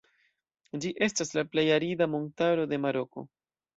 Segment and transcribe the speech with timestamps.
[0.85, 3.29] Ĝi estas la plej arida montaro de Maroko.